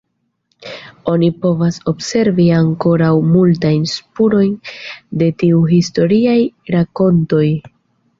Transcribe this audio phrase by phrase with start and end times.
[1.11, 4.55] Oni povas observi ankoraŭ multajn spurojn
[5.23, 6.39] de tiuj historiaj
[6.77, 7.45] rakontoj.